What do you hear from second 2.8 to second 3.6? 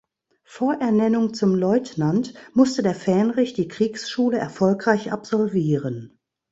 der Fähnrich